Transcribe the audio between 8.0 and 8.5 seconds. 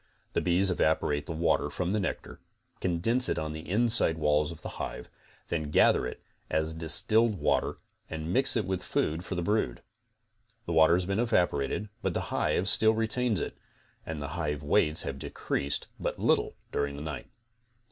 and